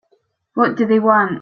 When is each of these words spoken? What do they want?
What 0.55 0.75
do 0.77 0.85
they 0.87 0.99
want? 0.99 1.29